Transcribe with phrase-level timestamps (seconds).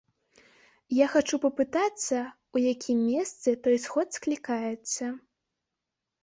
[0.99, 2.17] Я хачу папытацца,
[2.57, 5.03] у якім месцы той сход склікаецца.